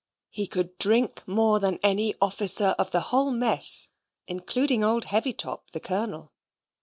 He 0.31 0.47
could 0.47 0.79
drink 0.79 1.21
more 1.27 1.59
than 1.59 1.77
any 1.83 2.15
officer 2.19 2.73
of 2.79 2.89
the 2.89 3.01
whole 3.13 3.29
mess, 3.29 3.89
including 4.25 4.83
old 4.83 5.05
Heavytop, 5.05 5.69
the 5.73 5.79
colonel. 5.79 6.31